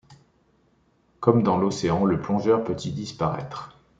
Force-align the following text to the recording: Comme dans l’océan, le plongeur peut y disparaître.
Comme 1.19 1.43
dans 1.43 1.59
l’océan, 1.59 2.05
le 2.05 2.19
plongeur 2.19 2.63
peut 2.63 2.75
y 2.85 2.91
disparaître. 2.91 3.77